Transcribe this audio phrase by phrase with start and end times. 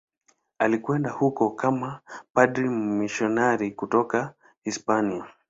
[0.59, 1.99] Alikwenda huko kama
[2.33, 5.25] padri mmisionari kutoka Hispania.